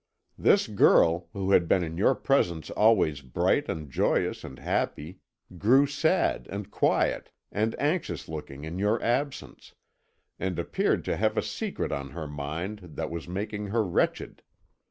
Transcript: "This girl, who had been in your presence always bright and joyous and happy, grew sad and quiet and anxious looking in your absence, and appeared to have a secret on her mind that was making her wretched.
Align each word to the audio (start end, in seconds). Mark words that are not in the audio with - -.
"This 0.35 0.65
girl, 0.65 1.29
who 1.31 1.51
had 1.51 1.67
been 1.67 1.83
in 1.83 1.95
your 1.95 2.15
presence 2.15 2.71
always 2.71 3.21
bright 3.21 3.69
and 3.69 3.87
joyous 3.87 4.43
and 4.43 4.57
happy, 4.57 5.19
grew 5.59 5.85
sad 5.85 6.47
and 6.49 6.71
quiet 6.71 7.29
and 7.51 7.75
anxious 7.79 8.27
looking 8.27 8.63
in 8.63 8.79
your 8.79 8.99
absence, 9.03 9.75
and 10.39 10.57
appeared 10.57 11.05
to 11.05 11.17
have 11.17 11.37
a 11.37 11.43
secret 11.43 11.91
on 11.91 12.09
her 12.09 12.27
mind 12.27 12.79
that 12.95 13.11
was 13.11 13.27
making 13.27 13.67
her 13.67 13.83
wretched. 13.85 14.41